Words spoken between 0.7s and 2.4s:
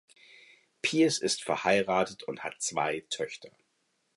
Pearce ist verheiratet